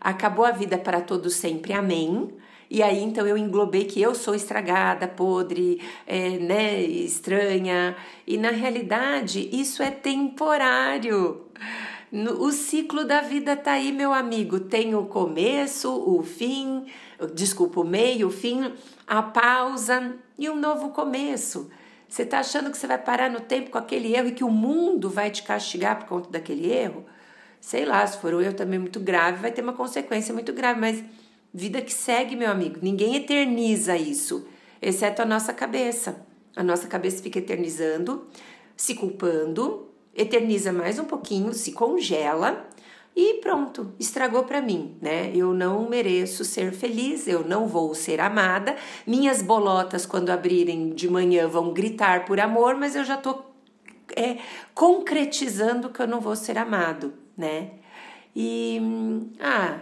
Acabou 0.00 0.44
a 0.44 0.50
vida 0.50 0.76
para 0.76 1.00
todos 1.00 1.34
sempre, 1.34 1.72
amém. 1.72 2.28
E 2.68 2.82
aí 2.82 3.02
então 3.02 3.26
eu 3.26 3.38
englobei 3.38 3.84
que 3.84 4.02
eu 4.02 4.14
sou 4.14 4.34
estragada, 4.34 5.06
podre, 5.06 5.80
é, 6.06 6.30
né, 6.30 6.82
estranha. 6.82 7.96
E 8.26 8.36
na 8.36 8.50
realidade 8.50 9.48
isso 9.52 9.82
é 9.82 9.90
temporário. 9.90 11.46
O 12.38 12.52
ciclo 12.52 13.04
da 13.04 13.20
vida 13.20 13.56
tá 13.56 13.72
aí, 13.72 13.90
meu 13.90 14.12
amigo. 14.12 14.60
Tem 14.60 14.94
o 14.94 15.06
começo, 15.06 15.92
o 15.92 16.22
fim, 16.22 16.86
desculpa, 17.34 17.80
o 17.80 17.84
meio, 17.84 18.28
o 18.28 18.30
fim, 18.30 18.72
a 19.06 19.20
pausa 19.20 20.14
e 20.38 20.48
um 20.48 20.54
novo 20.54 20.90
começo. 20.90 21.68
Você 22.08 22.22
está 22.22 22.38
achando 22.38 22.70
que 22.70 22.78
você 22.78 22.86
vai 22.86 22.98
parar 22.98 23.28
no 23.28 23.40
tempo 23.40 23.70
com 23.70 23.78
aquele 23.78 24.14
erro 24.14 24.28
e 24.28 24.32
que 24.32 24.44
o 24.44 24.50
mundo 24.50 25.10
vai 25.10 25.30
te 25.30 25.42
castigar 25.42 25.98
por 25.98 26.06
conta 26.06 26.30
daquele 26.30 26.70
erro? 26.70 27.04
Sei 27.60 27.84
lá, 27.84 28.06
se 28.06 28.18
for 28.18 28.32
um 28.32 28.40
erro 28.40 28.54
também 28.54 28.78
muito 28.78 29.00
grave, 29.00 29.40
vai 29.40 29.50
ter 29.50 29.62
uma 29.62 29.72
consequência 29.72 30.32
muito 30.32 30.52
grave, 30.52 30.78
mas 30.78 31.02
vida 31.52 31.82
que 31.82 31.92
segue, 31.92 32.36
meu 32.36 32.50
amigo. 32.50 32.78
Ninguém 32.80 33.16
eterniza 33.16 33.96
isso, 33.96 34.46
exceto 34.80 35.22
a 35.22 35.24
nossa 35.24 35.52
cabeça. 35.52 36.24
A 36.54 36.62
nossa 36.62 36.86
cabeça 36.86 37.20
fica 37.20 37.40
eternizando, 37.40 38.28
se 38.76 38.94
culpando, 38.94 39.88
eterniza 40.14 40.72
mais 40.72 40.98
um 40.98 41.04
pouquinho, 41.04 41.52
se 41.52 41.72
congela 41.72 42.68
e 43.16 43.34
pronto, 43.34 43.92
estragou 43.98 44.42
para 44.42 44.60
mim, 44.60 44.96
né? 45.00 45.30
Eu 45.32 45.54
não 45.54 45.88
mereço 45.88 46.44
ser 46.44 46.72
feliz, 46.72 47.28
eu 47.28 47.44
não 47.46 47.68
vou 47.68 47.94
ser 47.94 48.20
amada. 48.20 48.74
Minhas 49.06 49.40
bolotas, 49.40 50.04
quando 50.04 50.30
abrirem 50.30 50.90
de 50.90 51.08
manhã, 51.08 51.46
vão 51.46 51.72
gritar 51.72 52.24
por 52.24 52.40
amor, 52.40 52.74
mas 52.74 52.96
eu 52.96 53.04
já 53.04 53.16
tô 53.16 53.40
é, 54.16 54.38
concretizando 54.74 55.90
que 55.90 56.02
eu 56.02 56.08
não 56.08 56.20
vou 56.20 56.34
ser 56.34 56.58
amado, 56.58 57.14
né? 57.36 57.70
E, 58.34 58.80
ah, 59.38 59.78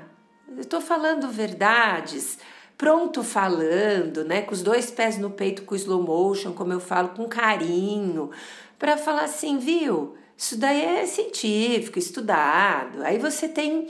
eu 0.54 0.66
tô 0.66 0.78
falando 0.78 1.26
verdades, 1.28 2.38
pronto 2.76 3.24
falando, 3.24 4.24
né? 4.24 4.42
Com 4.42 4.52
os 4.52 4.62
dois 4.62 4.90
pés 4.90 5.16
no 5.16 5.30
peito, 5.30 5.62
com 5.62 5.74
slow 5.74 6.02
motion, 6.02 6.52
como 6.52 6.74
eu 6.74 6.80
falo, 6.80 7.08
com 7.10 7.26
carinho, 7.26 8.30
para 8.78 8.98
falar 8.98 9.24
assim, 9.24 9.56
viu? 9.56 10.16
Isso 10.42 10.56
daí 10.56 10.84
é 10.84 11.06
científico, 11.06 12.00
estudado. 12.00 13.00
Aí 13.04 13.16
você 13.16 13.48
tem 13.48 13.86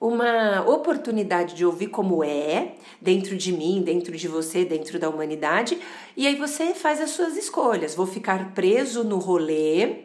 uma 0.00 0.64
oportunidade 0.66 1.54
de 1.54 1.62
ouvir 1.62 1.88
como 1.88 2.24
é 2.24 2.76
dentro 2.98 3.36
de 3.36 3.52
mim, 3.52 3.82
dentro 3.82 4.16
de 4.16 4.26
você, 4.26 4.64
dentro 4.64 4.98
da 4.98 5.10
humanidade, 5.10 5.78
e 6.16 6.26
aí 6.26 6.36
você 6.36 6.72
faz 6.72 7.02
as 7.02 7.10
suas 7.10 7.36
escolhas. 7.36 7.94
Vou 7.94 8.06
ficar 8.06 8.54
preso 8.54 9.04
no 9.04 9.18
rolê. 9.18 10.04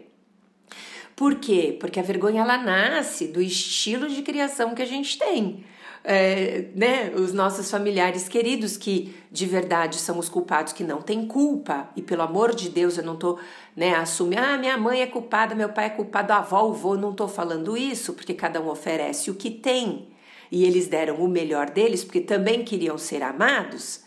Por 1.15 1.35
quê? 1.35 1.77
Porque 1.79 1.97
a 1.97 2.03
vergonha 2.03 2.41
ela 2.41 2.57
nasce 2.57 3.27
do 3.29 3.41
estilo 3.41 4.09
de 4.09 4.21
criação 4.21 4.75
que 4.75 4.81
a 4.81 4.85
gente 4.85 5.17
tem 5.17 5.63
é, 6.07 6.65
né, 6.75 7.12
os 7.15 7.33
nossos 7.33 7.69
familiares 7.71 8.29
queridos 8.29 8.77
que 8.77 9.15
de 9.31 9.47
verdade 9.47 9.95
são 9.97 10.19
os 10.19 10.29
culpados 10.29 10.71
que 10.71 10.83
não 10.83 11.01
têm 11.01 11.25
culpa. 11.25 11.89
E 11.95 12.01
pelo 12.01 12.21
amor 12.21 12.53
de 12.53 12.69
Deus 12.69 12.97
eu 12.97 13.03
não 13.03 13.15
tô 13.15 13.39
né 13.75 13.95
assumindo 13.95 14.41
ah 14.41 14.57
minha 14.57 14.77
mãe 14.77 15.01
é 15.01 15.07
culpada 15.07 15.55
meu 15.55 15.69
pai 15.69 15.88
é 15.88 15.89
culpado 15.89 16.31
a 16.31 16.38
avó 16.38 16.63
o 16.63 16.74
vô 16.74 16.95
não 16.95 17.13
tô 17.13 17.27
falando 17.27 17.75
isso 17.75 18.13
porque 18.13 18.35
cada 18.35 18.62
um 18.62 18.69
oferece 18.69 19.31
o 19.31 19.35
que 19.35 19.50
tem. 19.50 20.09
E 20.51 20.63
eles 20.63 20.88
deram 20.88 21.15
o 21.15 21.27
melhor 21.27 21.71
deles 21.71 22.03
porque 22.03 22.21
também 22.21 22.63
queriam 22.63 23.00
ser 23.00 23.24
amados. 23.24 24.01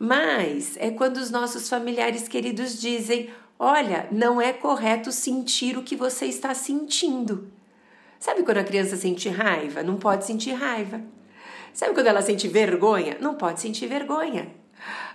Mas 0.00 0.76
é 0.78 0.90
quando 0.90 1.18
os 1.18 1.30
nossos 1.30 1.68
familiares 1.68 2.26
queridos 2.26 2.80
dizem 2.80 3.30
olha 3.56 4.08
não 4.10 4.40
é 4.40 4.52
correto 4.52 5.12
sentir 5.12 5.78
o 5.78 5.84
que 5.84 5.94
você 5.94 6.26
está 6.26 6.52
sentindo. 6.54 7.52
Sabe 8.18 8.42
quando 8.42 8.58
a 8.58 8.64
criança 8.64 8.96
sente 8.96 9.28
raiva? 9.28 9.84
Não 9.84 9.96
pode 9.96 10.24
sentir 10.24 10.52
raiva. 10.52 11.00
Sabe 11.76 11.92
quando 11.92 12.06
ela 12.06 12.22
sente 12.22 12.48
vergonha? 12.48 13.18
Não 13.20 13.34
pode 13.34 13.60
sentir 13.60 13.86
vergonha. 13.86 14.48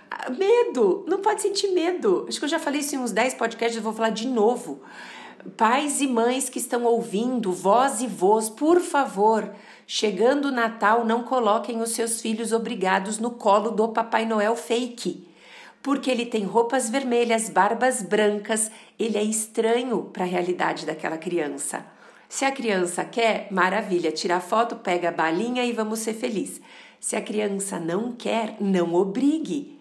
Ah, 0.08 0.30
medo, 0.30 1.04
não 1.08 1.18
pode 1.18 1.42
sentir 1.42 1.72
medo. 1.72 2.24
Acho 2.28 2.38
que 2.38 2.44
eu 2.44 2.48
já 2.48 2.60
falei 2.60 2.80
isso 2.80 2.94
em 2.94 3.00
uns 3.00 3.10
10 3.10 3.34
podcasts, 3.34 3.76
eu 3.76 3.82
vou 3.82 3.92
falar 3.92 4.10
de 4.10 4.28
novo. 4.28 4.80
Pais 5.56 6.00
e 6.00 6.06
mães 6.06 6.48
que 6.48 6.60
estão 6.60 6.84
ouvindo, 6.84 7.50
vós 7.50 8.00
e 8.00 8.06
vós, 8.06 8.48
por 8.48 8.78
favor, 8.78 9.52
chegando 9.88 10.46
o 10.46 10.50
Natal, 10.52 11.04
não 11.04 11.24
coloquem 11.24 11.82
os 11.82 11.90
seus 11.90 12.20
filhos 12.20 12.52
obrigados 12.52 13.18
no 13.18 13.32
colo 13.32 13.72
do 13.72 13.88
Papai 13.88 14.24
Noel 14.24 14.54
fake. 14.54 15.26
Porque 15.82 16.08
ele 16.08 16.26
tem 16.26 16.44
roupas 16.44 16.88
vermelhas, 16.88 17.50
barbas 17.50 18.02
brancas, 18.02 18.70
ele 18.96 19.18
é 19.18 19.24
estranho 19.24 20.04
para 20.12 20.22
a 20.22 20.28
realidade 20.28 20.86
daquela 20.86 21.18
criança. 21.18 21.84
Se 22.32 22.46
a 22.46 22.50
criança 22.50 23.04
quer, 23.04 23.46
maravilha, 23.50 24.10
tira 24.10 24.36
a 24.36 24.40
foto, 24.40 24.76
pega 24.76 25.10
a 25.10 25.12
balinha 25.12 25.66
e 25.66 25.70
vamos 25.70 25.98
ser 25.98 26.14
felizes. 26.14 26.62
Se 26.98 27.14
a 27.14 27.20
criança 27.20 27.78
não 27.78 28.12
quer, 28.12 28.56
não 28.58 28.94
obrigue. 28.94 29.78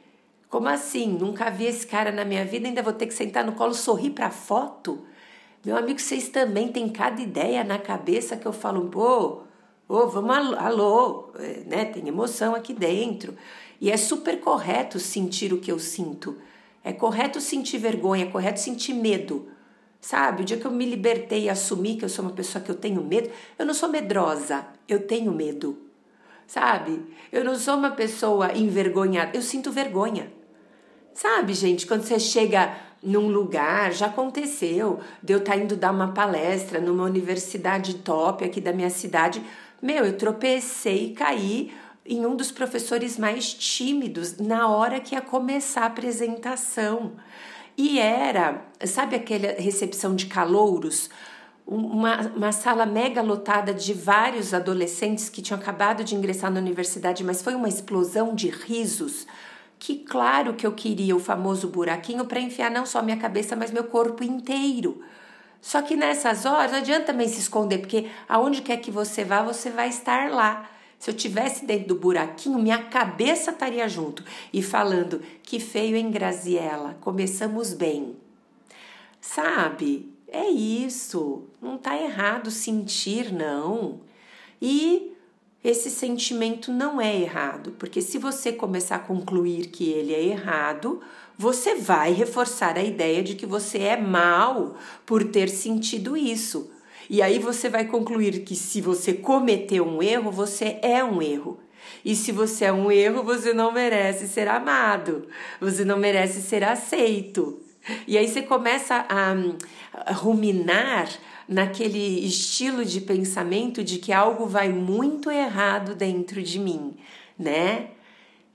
Como 0.50 0.68
assim? 0.68 1.14
Nunca 1.14 1.50
vi 1.50 1.68
esse 1.68 1.88
cara 1.88 2.12
na 2.12 2.26
minha 2.26 2.44
vida, 2.44 2.68
ainda 2.68 2.84
vou 2.84 2.92
ter 2.92 3.08
que 3.08 3.14
sentar 3.14 3.46
no 3.46 3.54
colo 3.54 3.74
sorrir 3.74 4.10
para 4.10 4.30
foto? 4.30 5.02
Meu 5.64 5.78
amigo, 5.78 5.98
vocês 5.98 6.28
também 6.28 6.68
têm 6.68 6.90
cada 6.90 7.22
ideia 7.22 7.64
na 7.64 7.80
cabeça 7.80 8.36
que 8.36 8.46
eu 8.46 8.52
falo, 8.52 8.90
pô, 8.90 9.44
ô, 9.88 10.08
vamos 10.08 10.36
alô, 10.36 10.56
alô, 10.58 11.30
é, 11.40 11.64
né? 11.66 11.86
Tem 11.86 12.06
emoção 12.06 12.54
aqui 12.54 12.74
dentro. 12.74 13.34
E 13.80 13.90
é 13.90 13.96
super 13.96 14.42
correto 14.42 15.00
sentir 15.00 15.54
o 15.54 15.58
que 15.62 15.72
eu 15.72 15.80
sinto. 15.80 16.36
É 16.84 16.92
correto 16.92 17.40
sentir 17.40 17.78
vergonha, 17.78 18.26
é 18.26 18.30
correto 18.30 18.60
sentir 18.60 18.94
medo. 18.94 19.48
Sabe, 20.02 20.42
o 20.42 20.46
dia 20.46 20.58
que 20.58 20.66
eu 20.66 20.72
me 20.72 20.86
libertei 20.86 21.44
e 21.44 21.50
assumi 21.50 21.96
que 21.96 22.04
eu 22.04 22.10
sou 22.10 22.26
uma 22.26 22.34
pessoa 22.34 22.64
que 22.64 22.72
eu 22.72 22.76
tenho 22.76 23.04
medo, 23.04 23.30
eu 23.58 23.66
não 23.66 23.74
sou 23.74 23.88
medrosa, 23.88 24.66
eu 24.88 25.06
tenho 25.06 25.32
medo. 25.32 25.78
Sabe? 26.48 27.06
Eu 27.32 27.46
não 27.46 27.56
sou 27.56 27.76
uma 27.76 27.92
pessoa 27.92 28.52
envergonhada, 28.58 29.38
eu 29.38 29.44
sinto 29.44 29.72
vergonha. 29.72 30.34
Sabe, 31.14 31.54
gente, 31.54 31.86
quando 31.86 32.02
você 32.02 32.20
chega 32.20 32.76
num 33.04 33.28
lugar, 33.28 33.94
já 33.94 34.08
aconteceu, 34.08 35.00
de 35.22 35.34
eu 35.34 35.40
estar 35.40 35.54
tá 35.54 35.58
indo 35.58 35.76
dar 35.76 35.92
uma 35.92 36.14
palestra 36.14 36.80
numa 36.80 37.04
universidade 37.04 37.96
top 37.96 38.44
aqui 38.44 38.60
da 38.60 38.74
minha 38.74 38.90
cidade, 38.90 39.42
meu, 39.82 40.06
eu 40.06 40.18
tropecei 40.18 41.08
e 41.08 41.14
caí 41.14 41.72
em 42.06 42.26
um 42.26 42.36
dos 42.36 42.52
professores 42.52 43.18
mais 43.18 43.54
tímidos 43.54 44.38
na 44.38 44.68
hora 44.68 45.00
que 45.00 45.16
ia 45.16 45.22
começar 45.22 45.84
a 45.84 45.86
apresentação. 45.86 47.14
E 47.78 48.00
era, 48.00 48.66
sabe 48.86 49.16
aquela 49.16 49.54
recepção 49.60 50.16
de 50.16 50.26
calouros? 50.26 51.10
Uma, 51.66 52.22
uma 52.36 52.52
sala 52.52 52.86
mega 52.86 53.22
lotada 53.22 53.74
de 53.74 53.94
vários 53.94 54.54
adolescentes 54.54 55.30
que 55.30 55.42
tinham 55.42 55.60
acabado 55.60 56.04
de 56.04 56.16
ingressar 56.16 56.52
na 56.52 56.60
universidade, 56.60 57.24
mas 57.24 57.42
foi 57.42 57.56
uma 57.56 57.70
explosão 57.70 58.36
de 58.36 58.50
risos. 58.50 59.26
Que 59.80 59.96
claro 59.96 60.54
que 60.54 60.68
eu 60.68 60.74
queria 60.74 61.16
o 61.16 61.20
famoso 61.20 61.68
buraquinho 61.70 62.26
para 62.26 62.40
enfiar 62.40 62.70
não 62.70 62.86
só 62.86 63.02
minha 63.02 63.18
cabeça, 63.18 63.56
mas 63.56 63.72
meu 63.72 63.86
corpo 63.86 64.24
inteiro. 64.24 65.02
Só 65.62 65.82
que 65.82 65.96
nessas 65.96 66.46
horas 66.46 66.72
não 66.72 66.80
adianta 66.80 67.06
também 67.08 67.28
se 67.28 67.40
esconder, 67.40 67.78
porque 67.80 68.10
aonde 68.28 68.62
quer 68.62 68.78
que 68.78 68.92
você 68.92 69.24
vá, 69.24 69.44
você 69.44 69.70
vai 69.70 69.90
estar 69.90 70.32
lá. 70.32 70.70
Se 71.02 71.10
eu 71.10 71.16
tivesse 71.16 71.66
dentro 71.66 71.88
do 71.88 71.96
buraquinho, 71.96 72.60
minha 72.60 72.78
cabeça 72.78 73.50
estaria 73.50 73.90
junto 73.90 74.24
e 74.54 74.62
falando 74.62 75.20
que 75.42 75.60
feio 75.60 75.98
em 75.98 76.12
Graziella, 76.12 76.96
começamos 77.02 77.74
bem. 77.74 78.16
Sabe? 79.20 80.14
É 80.28 80.48
isso. 80.48 81.46
Não 81.60 81.76
tá 81.76 82.00
errado 82.00 82.52
sentir, 82.52 83.34
não. 83.34 84.00
E 84.62 85.12
esse 85.64 85.90
sentimento 85.90 86.72
não 86.72 87.02
é 87.02 87.20
errado, 87.20 87.72
porque 87.80 88.00
se 88.00 88.20
você 88.20 88.52
começar 88.52 88.98
a 88.98 89.00
concluir 89.00 89.70
que 89.70 89.90
ele 89.90 90.14
é 90.14 90.24
errado, 90.24 91.02
você 91.36 91.74
vai 91.74 92.14
reforçar 92.14 92.78
a 92.78 92.84
ideia 92.84 93.24
de 93.24 93.34
que 93.34 93.48
você 93.48 93.80
é 93.80 93.98
mal 93.98 94.76
por 95.04 95.24
ter 95.24 95.50
sentido 95.50 96.16
isso. 96.16 96.70
E 97.12 97.22
aí 97.22 97.40
você 97.40 97.68
vai 97.68 97.84
concluir 97.84 98.46
que 98.46 98.56
se 98.56 98.80
você 98.80 99.14
cometeu 99.14 99.86
um 99.86 100.02
erro, 100.02 100.32
você 100.32 100.80
é 100.82 101.04
um 101.04 101.22
erro. 101.22 101.60
E 102.06 102.16
se 102.16 102.32
você 102.32 102.64
é 102.64 102.72
um 102.72 102.90
erro, 102.90 103.22
você 103.22 103.54
não 103.54 103.70
merece 103.70 104.30
ser 104.30 104.48
amado, 104.48 105.28
você 105.60 105.84
não 105.84 105.98
merece 105.98 106.42
ser 106.42 106.64
aceito. 106.64 107.62
E 108.08 108.18
aí 108.18 108.30
você 108.30 108.42
começa 108.42 109.06
a, 109.10 110.14
ruminar 110.14 111.10
naquele 111.50 112.26
estilo 112.26 112.86
de 112.86 113.02
pensamento 113.02 113.84
de 113.84 113.98
que 113.98 114.14
algo 114.14 114.46
vai 114.46 114.70
muito 114.70 115.30
errado 115.30 115.94
dentro 115.94 116.42
de 116.42 116.60
mim, 116.60 116.96
né? 117.38 117.90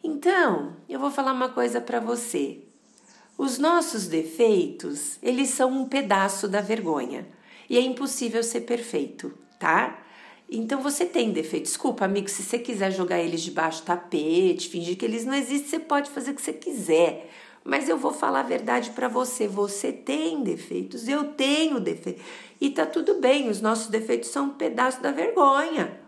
Então, 0.03 0.73
eu 0.89 0.99
vou 0.99 1.11
falar 1.11 1.33
uma 1.33 1.51
coisa 1.51 1.79
para 1.79 2.01
você. 2.01 2.61
Os 3.37 3.59
nossos 3.59 4.07
defeitos, 4.07 5.19
eles 5.23 5.51
são 5.51 5.71
um 5.71 5.87
pedaço 5.87 6.49
da 6.49 6.63
vergonha 6.63 7.37
e 7.69 7.77
é 7.77 7.81
impossível 7.81 8.43
ser 8.43 8.63
perfeito, 8.63 9.33
tá? 9.59 9.99
Então 10.49 10.81
você 10.81 11.05
tem 11.05 11.33
defeito. 11.33 11.65
Desculpa, 11.65 12.05
amigo, 12.05 12.29
se 12.29 12.43
você 12.43 12.59
quiser 12.59 12.93
jogar 12.93 13.21
eles 13.21 13.43
debaixo 13.43 13.83
do 13.83 13.87
tapete, 13.87 14.69
fingir 14.69 14.97
que 14.97 15.05
eles 15.05 15.25
não 15.25 15.35
existem, 15.35 15.69
você 15.69 15.79
pode 15.81 16.11
fazer 16.11 16.31
o 16.31 16.35
que 16.35 16.43
você 16.43 16.53
quiser. 16.53 17.31
Mas 17.65 17.89
eu 17.89 17.99
vou 17.99 18.13
falar 18.13 18.41
a 18.41 18.45
verdade 18.45 18.91
para 18.91 19.09
você. 19.09 19.49
Você 19.49 19.93
tem 19.93 20.43
defeitos, 20.43 21.09
eu 21.09 21.25
tenho 21.33 21.81
defeitos. 21.81 22.23
E 22.61 22.71
tá 22.71 22.87
tudo 22.87 23.15
bem, 23.15 23.49
os 23.49 23.61
nossos 23.61 23.89
defeitos 23.89 24.31
são 24.31 24.47
um 24.47 24.51
pedaço 24.51 25.03
da 25.03 25.11
vergonha. 25.11 26.01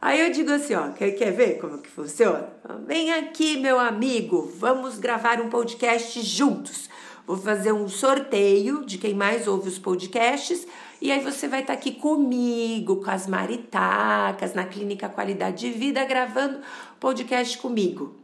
Aí 0.00 0.20
eu 0.20 0.30
digo 0.30 0.50
assim, 0.50 0.74
ó, 0.74 0.90
quer, 0.90 1.12
quer 1.12 1.30
ver 1.30 1.58
como 1.58 1.78
que 1.78 1.88
funciona? 1.88 2.48
Vem 2.86 3.12
aqui, 3.12 3.58
meu 3.58 3.78
amigo, 3.78 4.52
vamos 4.58 4.98
gravar 4.98 5.40
um 5.40 5.48
podcast 5.48 6.20
juntos. 6.22 6.88
Vou 7.26 7.36
fazer 7.38 7.72
um 7.72 7.88
sorteio 7.88 8.84
de 8.84 8.98
quem 8.98 9.14
mais 9.14 9.46
ouve 9.48 9.68
os 9.68 9.78
podcasts 9.78 10.66
E 11.04 11.12
aí 11.12 11.20
você 11.20 11.46
vai 11.46 11.60
estar 11.60 11.74
tá 11.74 11.78
aqui 11.78 11.92
comigo, 11.92 12.96
com 13.04 13.10
as 13.10 13.26
maritacas, 13.26 14.54
na 14.54 14.64
Clínica 14.64 15.06
Qualidade 15.06 15.70
de 15.70 15.78
Vida, 15.78 16.02
gravando 16.02 16.60
podcast 16.98 17.58
comigo. 17.58 18.14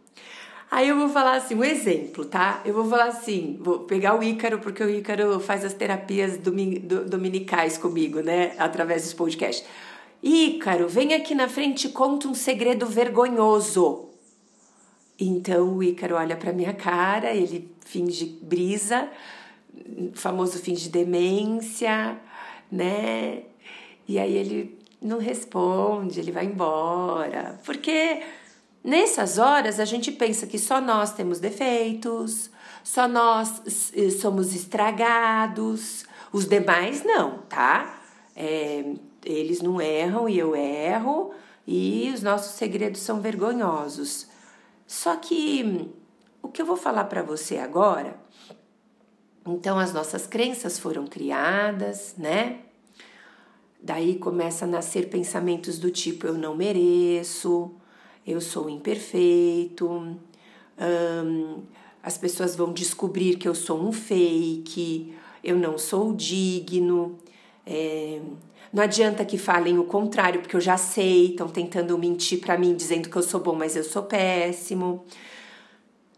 Aí 0.71 0.89
eu 0.89 0.97
vou 0.97 1.11
falar 1.11 1.37
assim, 1.37 1.55
um 1.55 1.63
exemplo, 1.63 2.25
tá? 2.25 2.63
Eu 2.65 2.73
vou 2.73 2.87
falar 2.89 3.09
assim, 3.09 3.59
vou 3.61 3.81
pegar 3.81 4.19
o 4.19 4.23
Ícaro, 4.23 4.61
porque 4.61 4.83
o 4.83 4.89
Ícaro 4.89 5.39
faz 5.41 5.63
as 5.63 5.75
terapias 5.75 6.39
dominicais 6.39 7.77
comigo, 7.77 8.21
né? 8.21 8.55
Através 8.57 9.03
dos 9.03 9.13
podcasts. 9.13 9.63
Ícaro, 10.23 10.89
vem 10.89 11.13
aqui 11.13 11.35
na 11.35 11.51
frente 11.51 11.89
e 11.89 11.91
conta 11.91 12.29
um 12.29 12.35
segredo 12.35 12.87
vergonhoso. 12.87 14.09
Então 15.19 15.77
o 15.77 15.83
Ícaro 15.83 16.15
olha 16.15 16.35
para 16.35 16.51
minha 16.51 16.73
cara, 16.73 17.35
ele 17.35 17.71
finge 17.85 18.39
brisa, 18.41 19.07
famoso 20.15 20.59
finge 20.59 20.89
demência, 20.89 22.19
né? 22.71 23.43
E 24.07 24.19
aí 24.19 24.37
ele 24.37 24.79
não 25.01 25.19
responde, 25.19 26.21
ele 26.21 26.33
vai 26.33 26.45
embora. 26.45 27.59
Porque 27.65 28.23
Nessas 28.83 29.37
horas, 29.37 29.79
a 29.79 29.85
gente 29.85 30.11
pensa 30.11 30.47
que 30.47 30.59
só 30.59 30.81
nós 30.81 31.13
temos 31.13 31.39
defeitos, 31.39 32.51
só 32.83 33.07
nós 33.07 33.93
eh, 33.95 34.09
somos 34.09 34.55
estragados, 34.55 36.07
os 36.33 36.47
demais 36.47 37.05
não, 37.05 37.39
tá? 37.43 38.01
É, 38.35 38.83
eles 39.23 39.61
não 39.61 39.81
erram 39.83 40.29
e 40.31 40.39
eu 40.39 40.57
erro, 40.57 41.35
e 41.67 42.11
os 42.15 42.23
nossos 42.23 42.53
segredos 42.53 43.03
são 43.03 43.21
vergonhosos. 43.21 44.29
Só 44.87 45.15
que 45.17 45.91
o 46.43 46.49
que 46.49 46.63
eu 46.63 46.67
vou 46.67 46.77
falar 46.77 47.05
para 47.05 47.23
você 47.23 47.59
agora, 47.59 48.17
então 49.47 49.79
as 49.79 49.93
nossas 49.93 50.27
crenças 50.27 50.79
foram 50.79 51.07
criadas, 51.07 52.15
né? 52.17 52.61
Daí 53.83 54.17
começa 54.17 54.65
a 54.65 54.69
nascer 54.69 55.09
pensamentos 55.09 55.79
do 55.79 55.91
tipo 55.91 56.27
eu 56.27 56.35
não 56.35 56.55
mereço, 56.55 57.71
eu 58.27 58.41
sou 58.41 58.69
imperfeito, 58.69 60.17
as 62.03 62.17
pessoas 62.17 62.55
vão 62.55 62.73
descobrir 62.73 63.37
que 63.37 63.49
eu 63.49 63.55
sou 63.55 63.81
um 63.81 63.93
fake, 63.93 65.15
eu 65.43 65.57
não 65.57 65.79
sou 65.79 66.15
digno. 66.15 67.19
É, 67.67 68.21
não 68.73 68.83
adianta 68.83 69.25
que 69.25 69.37
falem 69.37 69.79
o 69.79 69.85
contrário, 69.85 70.41
porque 70.41 70.57
eu 70.57 70.61
já 70.61 70.77
sei, 70.77 71.31
estão 71.31 71.49
tentando 71.49 71.97
mentir 71.99 72.41
para 72.41 72.57
mim, 72.57 72.75
dizendo 72.75 73.11
que 73.11 73.17
eu 73.17 73.23
sou 73.23 73.41
bom, 73.41 73.55
mas 73.55 73.77
eu 73.77 73.85
sou 73.85 74.03
péssimo. 74.05 75.05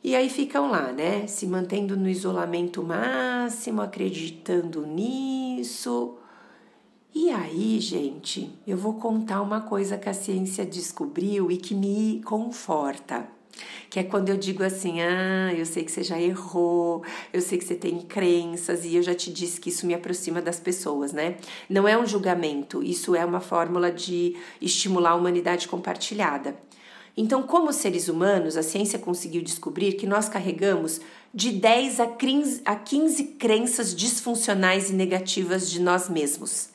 E 0.02 0.16
aí 0.16 0.28
ficam 0.28 0.70
lá, 0.70 0.92
né? 0.92 1.26
Se 1.26 1.46
mantendo 1.46 1.96
no 1.96 2.08
isolamento 2.08 2.82
máximo, 2.82 3.80
acreditando 3.80 4.84
nisso, 4.84 6.18
e 7.14 7.28
aí, 7.30 7.78
gente, 7.78 8.50
eu 8.66 8.74
vou 8.74 8.94
contar 8.94 9.42
uma 9.42 9.60
coisa 9.60 9.98
que 9.98 10.08
a 10.08 10.14
ciência 10.14 10.64
descobriu 10.64 11.50
e 11.50 11.58
que 11.58 11.74
me 11.74 12.22
conforta. 12.24 13.28
Que 13.90 14.00
é 14.00 14.02
quando 14.02 14.30
eu 14.30 14.36
digo 14.38 14.62
assim: 14.64 15.02
ah, 15.02 15.52
eu 15.54 15.66
sei 15.66 15.84
que 15.84 15.92
você 15.92 16.02
já 16.02 16.18
errou, 16.18 17.04
eu 17.30 17.42
sei 17.42 17.58
que 17.58 17.66
você 17.66 17.74
tem 17.74 18.00
crenças 18.00 18.86
e 18.86 18.96
eu 18.96 19.02
já 19.02 19.14
te 19.14 19.30
disse 19.30 19.60
que 19.60 19.68
isso 19.68 19.86
me 19.86 19.92
aproxima 19.92 20.40
das 20.40 20.58
pessoas, 20.58 21.12
né? 21.12 21.36
Não 21.68 21.86
é 21.86 21.98
um 21.98 22.06
julgamento, 22.06 22.82
isso 22.82 23.14
é 23.14 23.22
uma 23.26 23.40
fórmula 23.40 23.92
de 23.92 24.34
estimular 24.58 25.10
a 25.10 25.14
humanidade 25.14 25.68
compartilhada. 25.68 26.56
Então, 27.16 27.42
como 27.42 27.72
seres 27.72 28.08
humanos, 28.08 28.56
a 28.56 28.62
ciência 28.62 28.98
conseguiu 28.98 29.42
descobrir 29.42 29.94
que 29.94 30.06
nós 30.06 30.28
carregamos 30.28 31.00
de 31.34 31.50
10 31.52 32.00
a 32.00 32.06
15, 32.06 32.62
a 32.64 32.74
15 32.74 33.24
crenças 33.38 33.94
disfuncionais 33.94 34.90
e 34.90 34.94
negativas 34.94 35.70
de 35.70 35.80
nós 35.80 36.08
mesmos. 36.08 36.70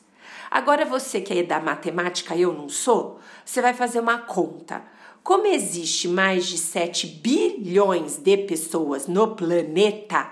Agora 0.50 0.84
você 0.84 1.20
que 1.20 1.34
é 1.34 1.42
da 1.42 1.60
matemática, 1.60 2.36
eu 2.36 2.52
não 2.52 2.68
sou, 2.68 3.18
você 3.44 3.60
vai 3.60 3.74
fazer 3.74 4.00
uma 4.00 4.18
conta. 4.18 4.82
Como 5.22 5.46
existe 5.46 6.08
mais 6.08 6.46
de 6.46 6.56
7 6.56 7.06
bilhões 7.06 8.16
de 8.16 8.36
pessoas 8.38 9.06
no 9.06 9.34
planeta, 9.34 10.30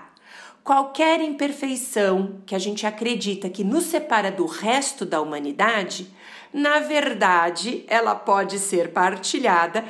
qualquer 0.63 1.21
imperfeição 1.21 2.41
que 2.45 2.55
a 2.55 2.59
gente 2.59 2.87
acredita 2.87 3.49
que 3.49 3.63
nos 3.63 3.83
separa 3.83 4.31
do 4.31 4.45
resto 4.45 5.05
da 5.05 5.21
humanidade, 5.21 6.11
na 6.57 6.79
verdade, 6.79 7.85
ela 7.87 8.15
pode 8.15 8.59
ser 8.59 8.91
partilhada 8.91 9.85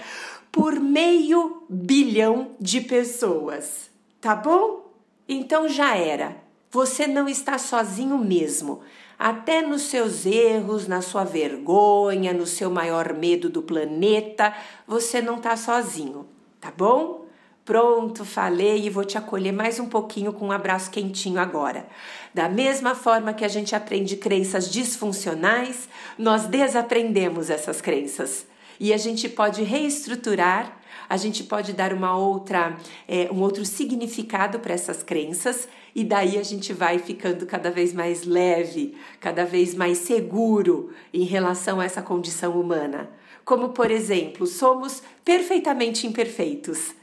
por 0.51 0.79
meio 0.79 1.63
bilhão 1.69 2.51
de 2.59 2.81
pessoas. 2.81 3.89
Tá 4.19 4.35
bom? 4.35 4.91
Então 5.27 5.67
já 5.67 5.95
era. 5.95 6.37
Você 6.69 7.07
não 7.07 7.27
está 7.27 7.57
sozinho 7.57 8.17
mesmo 8.17 8.81
até 9.17 9.61
nos 9.61 9.83
seus 9.83 10.25
erros, 10.25 10.87
na 10.87 11.01
sua 11.01 11.23
vergonha, 11.23 12.33
no 12.33 12.45
seu 12.45 12.69
maior 12.69 13.13
medo 13.13 13.49
do 13.49 13.63
planeta, 13.63 14.53
você 14.85 15.21
não 15.21 15.37
está 15.37 15.57
sozinho, 15.57 16.27
tá 16.61 16.71
bom? 16.75 17.25
Pronto, 17.67 18.23
falei 18.23 18.85
e 18.85 18.89
vou 18.89 19.03
te 19.03 19.17
acolher 19.17 19.51
mais 19.51 19.77
um 19.77 19.87
pouquinho 19.87 20.31
com 20.31 20.47
um 20.47 20.51
abraço 20.53 20.89
quentinho 20.89 21.37
agora. 21.37 21.85
Da 22.33 22.47
mesma 22.47 22.95
forma 22.95 23.33
que 23.33 23.43
a 23.43 23.49
gente 23.49 23.75
aprende 23.75 24.15
crenças 24.15 24.71
disfuncionais, 24.71 25.89
nós 26.17 26.45
desaprendemos 26.45 27.49
essas 27.49 27.81
crenças 27.81 28.47
e 28.79 28.93
a 28.93 28.97
gente 28.97 29.27
pode 29.27 29.63
reestruturar, 29.63 30.79
a 31.09 31.17
gente 31.17 31.43
pode 31.43 31.73
dar 31.73 31.91
uma 31.91 32.17
outra, 32.17 32.77
é, 33.05 33.27
um 33.33 33.41
outro 33.41 33.65
significado 33.65 34.59
para 34.59 34.73
essas 34.73 35.03
crenças 35.03 35.67
e 35.93 36.05
daí 36.05 36.37
a 36.37 36.43
gente 36.43 36.71
vai 36.71 36.99
ficando 36.99 37.45
cada 37.45 37.69
vez 37.69 37.91
mais 37.91 38.23
leve, 38.23 38.95
cada 39.19 39.43
vez 39.43 39.75
mais 39.75 39.97
seguro 39.97 40.93
em 41.13 41.25
relação 41.25 41.81
a 41.81 41.83
essa 41.83 42.01
condição 42.01 42.57
humana. 42.57 43.09
Como, 43.43 43.69
por 43.69 43.91
exemplo, 43.91 44.47
somos 44.47 45.03
perfeitamente 45.25 46.07
imperfeitos, 46.07 46.95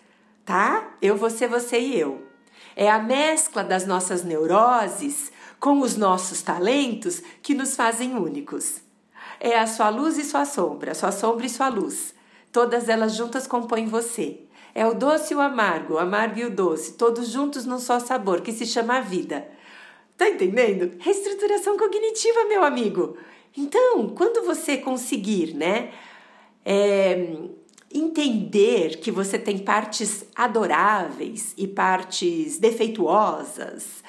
tá? 0.45 0.97
Eu, 1.01 1.17
você, 1.17 1.47
você 1.47 1.79
e 1.79 1.99
eu. 1.99 2.23
É 2.77 2.91
a 2.91 2.99
mescla 2.99 3.63
das 3.63 3.87
nossas 3.87 4.25
neuroses 4.25 5.33
com 5.61 5.81
os 5.81 5.97
nossos 5.97 6.43
talentos 6.43 7.23
que 7.43 7.55
nos 7.55 7.77
fazem 7.77 8.15
únicos. 8.15 8.83
É 9.41 9.59
a 9.59 9.67
sua 9.67 9.89
luz 9.89 10.19
e 10.19 10.25
sua 10.25 10.45
sombra, 10.45 10.95
sua 10.95 11.13
sombra 11.13 11.47
e 11.47 11.51
sua 11.51 11.69
luz. 11.69 12.15
Todas 12.53 12.89
elas 12.89 13.15
juntas 13.15 13.47
compõem 13.47 13.87
você. 13.87 14.41
É 14.75 14.87
o 14.87 14.95
doce 14.95 15.33
e 15.33 15.37
o 15.37 15.41
amargo, 15.41 15.95
o 15.95 15.99
amargo 15.99 16.39
e 16.39 16.45
o 16.45 16.51
doce, 16.51 16.95
todos 16.95 17.29
juntos 17.29 17.65
num 17.65 17.79
só 17.79 18.01
sabor, 18.01 18.41
que 18.41 18.53
se 18.53 18.67
chama 18.67 19.01
vida. 19.01 19.47
Tá 20.17 20.29
entendendo? 20.29 20.97
Reestruturação 20.99 21.77
cognitiva, 21.77 22.45
meu 22.47 22.65
amigo. 22.65 23.17
Então, 23.57 24.09
quando 24.09 24.45
você 24.45 24.77
conseguir, 24.77 25.55
né, 25.55 25.93
é, 26.65 27.37
entender 27.95 28.99
que 28.99 29.11
você 29.11 29.39
tem 29.39 29.59
partes 29.59 30.27
adoráveis 30.35 31.55
e 31.57 31.67
partes 31.67 32.59
defeituosas, 32.59 34.03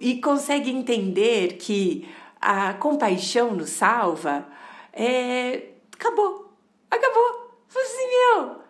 e 0.00 0.20
consegue 0.20 0.70
entender 0.70 1.54
que 1.54 2.08
a 2.40 2.72
compaixão 2.74 3.54
nos 3.54 3.70
salva, 3.70 4.46
é, 4.92 5.70
acabou. 5.92 6.52
Acabou. 6.90 7.50
Assim, 7.74 8.06
meu, 8.08 8.62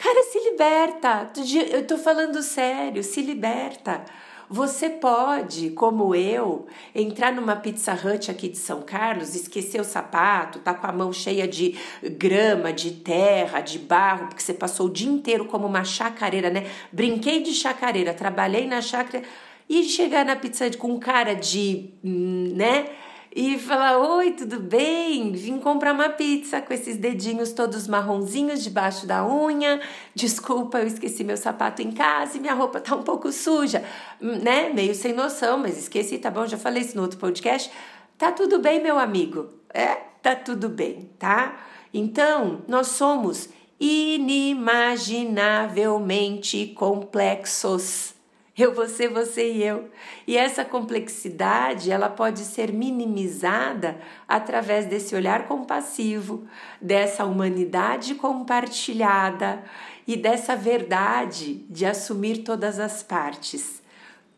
Cara, 0.00 0.22
se 0.22 0.38
liberta. 0.40 1.30
Eu 1.70 1.86
tô 1.86 1.98
falando 1.98 2.42
sério, 2.42 3.04
se 3.04 3.20
liberta. 3.20 4.02
Você 4.52 4.90
pode, 4.90 5.70
como 5.70 6.12
eu, 6.12 6.66
entrar 6.92 7.32
numa 7.32 7.54
Pizza 7.54 7.92
Hut 7.92 8.32
aqui 8.32 8.48
de 8.48 8.58
São 8.58 8.82
Carlos, 8.82 9.36
esquecer 9.36 9.80
o 9.80 9.84
sapato, 9.84 10.58
tá 10.58 10.74
com 10.74 10.88
a 10.88 10.92
mão 10.92 11.12
cheia 11.12 11.46
de 11.46 11.78
grama, 12.02 12.72
de 12.72 12.90
terra, 12.90 13.60
de 13.60 13.78
barro, 13.78 14.26
porque 14.26 14.42
você 14.42 14.52
passou 14.52 14.86
o 14.86 14.92
dia 14.92 15.08
inteiro 15.08 15.44
como 15.44 15.68
uma 15.68 15.84
chacareira, 15.84 16.50
né? 16.50 16.66
Brinquei 16.90 17.44
de 17.44 17.52
chacareira, 17.52 18.12
trabalhei 18.12 18.66
na 18.66 18.82
chácara 18.82 19.22
e 19.68 19.84
chegar 19.84 20.24
na 20.24 20.34
Pizza 20.34 20.66
Hut 20.66 20.78
com 20.78 20.98
cara 20.98 21.32
de, 21.32 21.90
hum, 22.02 22.52
né? 22.56 22.88
E 23.34 23.58
falar: 23.58 23.98
Oi, 23.98 24.32
tudo 24.32 24.58
bem? 24.58 25.32
Vim 25.32 25.58
comprar 25.58 25.92
uma 25.92 26.08
pizza 26.08 26.60
com 26.60 26.74
esses 26.74 26.96
dedinhos 26.96 27.52
todos 27.52 27.86
marronzinhos 27.86 28.62
debaixo 28.62 29.06
da 29.06 29.26
unha. 29.26 29.80
Desculpa, 30.14 30.78
eu 30.78 30.86
esqueci 30.86 31.22
meu 31.22 31.36
sapato 31.36 31.82
em 31.82 31.92
casa 31.92 32.36
e 32.36 32.40
minha 32.40 32.54
roupa 32.54 32.80
tá 32.80 32.94
um 32.94 33.02
pouco 33.02 33.30
suja, 33.30 33.84
né? 34.20 34.70
Meio 34.70 34.94
sem 34.94 35.12
noção, 35.12 35.58
mas 35.58 35.78
esqueci, 35.78 36.18
tá 36.18 36.30
bom? 36.30 36.46
Já 36.46 36.58
falei 36.58 36.82
isso 36.82 36.96
no 36.96 37.02
outro 37.02 37.18
podcast. 37.18 37.70
Tá 38.18 38.32
tudo 38.32 38.58
bem, 38.58 38.82
meu 38.82 38.98
amigo? 38.98 39.48
É, 39.72 39.94
tá 40.22 40.34
tudo 40.34 40.68
bem, 40.68 41.10
tá? 41.18 41.56
Então, 41.94 42.62
nós 42.68 42.88
somos 42.88 43.48
inimaginavelmente 43.78 46.66
complexos. 46.76 48.14
Eu, 48.56 48.74
você, 48.74 49.08
você 49.08 49.52
e 49.52 49.62
eu. 49.62 49.88
E 50.26 50.36
essa 50.36 50.64
complexidade, 50.64 51.90
ela 51.90 52.08
pode 52.08 52.40
ser 52.40 52.72
minimizada 52.72 53.98
através 54.26 54.86
desse 54.86 55.14
olhar 55.14 55.46
compassivo, 55.46 56.46
dessa 56.80 57.24
humanidade 57.24 58.14
compartilhada 58.14 59.62
e 60.06 60.16
dessa 60.16 60.56
verdade 60.56 61.64
de 61.70 61.86
assumir 61.86 62.38
todas 62.38 62.78
as 62.78 63.02
partes. 63.02 63.80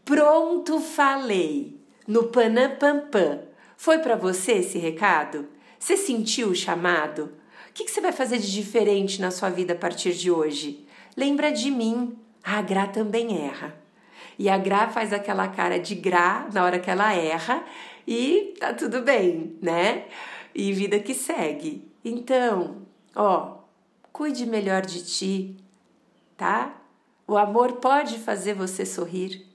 Pronto, 0.05 0.79
falei. 0.79 1.81
No 2.07 2.25
Panampampam. 2.25 3.41
Foi 3.77 3.99
para 3.99 4.17
você 4.17 4.53
esse 4.53 4.79
recado? 4.79 5.49
Você 5.79 5.97
sentiu 5.97 6.49
o 6.49 6.55
chamado? 6.55 7.33
O 7.71 7.73
que, 7.73 7.89
você 7.89 8.01
vai 8.01 8.13
fazer 8.13 8.39
de 8.39 8.53
diferente 8.53 9.21
na 9.21 9.31
sua 9.31 9.49
vida 9.49 9.73
a 9.73 9.77
partir 9.77 10.13
de 10.13 10.31
hoje? 10.31 10.87
Lembra 11.17 11.51
de 11.51 11.71
mim. 11.71 12.17
A 12.45 12.61
Gra 12.61 12.87
também 12.87 13.47
erra. 13.47 13.82
E 14.43 14.49
a 14.49 14.59
Gra 14.59 14.89
faz 14.89 15.13
aquela 15.13 15.47
cara 15.47 15.79
de 15.79 15.95
Gra 15.95 16.49
na 16.53 16.65
hora 16.65 16.81
que 16.81 16.91
ela 16.91 17.15
erra 17.15 17.65
e 18.05 18.55
tá 18.59 18.75
tudo 18.75 19.01
bem, 19.01 19.57
né? 19.63 20.07
E 20.53 20.73
vida 20.73 20.99
que 20.99 21.15
segue. 21.15 21.89
Então, 22.05 22.79
ó, 23.15 23.59
cuide 24.13 24.45
melhor 24.45 24.83
de 24.83 25.05
ti, 25.05 25.57
tá? 26.37 26.77
O 27.25 27.37
amor 27.37 27.75
pode 27.75 28.19
fazer 28.19 28.55
você 28.55 28.85
sorrir. 28.85 29.47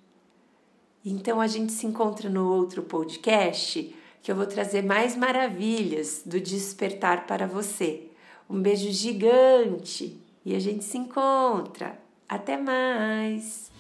Então 1.04 1.42
a 1.42 1.48
gente 1.48 1.74
se 1.74 1.86
encontra 1.86 2.30
no 2.30 2.50
outro 2.50 2.82
podcast 2.82 3.94
que 4.22 4.32
eu 4.32 4.38
vou 4.38 4.46
trazer 4.46 4.86
mais 4.86 5.18
maravilhas 5.18 6.22
do 6.26 6.40
despertar 6.40 7.28
para 7.28 7.46
você. 7.46 8.10
Um 8.50 8.62
beijo 8.62 8.90
gigante 8.90 10.18
e 10.46 10.56
a 10.56 10.60
gente 10.60 10.86
se 10.86 10.98
encontra. 10.98 12.00
Até 12.30 12.56
mais! 12.56 13.76